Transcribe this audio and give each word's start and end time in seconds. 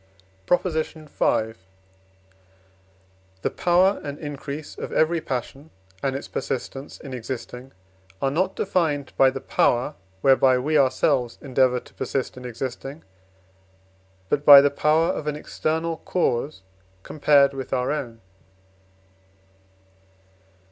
PROP. 0.47 0.63
V. 0.63 1.53
The 3.43 3.49
power 3.55 4.01
and 4.03 4.17
increase 4.17 4.75
of 4.75 4.91
every 4.91 5.21
passion, 5.21 5.69
and 6.01 6.15
its 6.15 6.27
persistence 6.27 6.99
in 6.99 7.13
existing 7.13 7.71
are 8.19 8.31
not 8.31 8.55
defined 8.55 9.13
by 9.15 9.29
the 9.29 9.39
power, 9.39 9.93
whereby 10.21 10.57
we 10.57 10.75
ourselves 10.75 11.37
endeavour 11.39 11.79
to 11.79 11.93
persist 11.93 12.35
in 12.35 12.45
existing, 12.45 13.03
but 14.27 14.43
by 14.43 14.59
the 14.59 14.71
power 14.71 15.09
of 15.09 15.27
an 15.27 15.35
external 15.35 15.97
cause 15.97 16.63
compared 17.03 17.53
with 17.53 17.71
our 17.71 17.91
own. 17.91 18.21